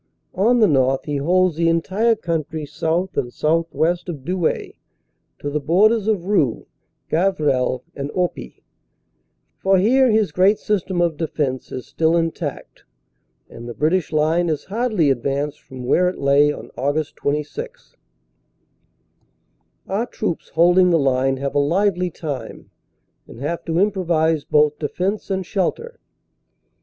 On 0.33 0.61
the 0.61 0.67
north 0.67 1.05
he 1.05 1.17
holds 1.17 1.55
the 1.57 1.69
entire 1.69 2.15
country 2.15 2.65
south 2.65 3.15
and 3.17 3.31
southwest 3.31 4.09
of 4.09 4.25
Douai 4.25 4.71
to 5.37 5.47
the 5.51 5.59
borders 5.59 6.07
of 6.07 6.25
Roeux, 6.25 6.65
Gavrelle 7.11 7.83
and 7.95 8.09
Oppy, 8.15 8.63
for 9.59 9.77
here 9.77 10.09
his 10.09 10.31
great 10.31 10.57
system 10.57 11.03
of 11.03 11.17
defense 11.17 11.71
is 11.71 11.85
still 11.85 12.17
intact 12.17 12.83
and 13.47 13.69
the 13.69 13.75
British 13.75 14.11
line 14.11 14.47
has 14.47 14.63
hardly 14.63 15.11
advanced 15.11 15.61
from 15.61 15.85
where 15.85 16.09
it 16.09 16.17
lay 16.17 16.51
on 16.51 16.71
Aug. 16.79 17.13
26. 17.13 17.95
Our 19.87 20.07
troops 20.07 20.49
holding 20.49 20.89
the 20.89 20.97
line 20.97 21.37
have 21.37 21.53
a 21.53 21.59
lively 21.59 22.09
time, 22.09 22.71
and 23.27 23.39
have 23.39 23.63
to 23.65 23.77
improvise 23.77 24.45
both 24.45 24.79
defense 24.79 25.29
and 25.29 25.45
shelter. 25.45 25.99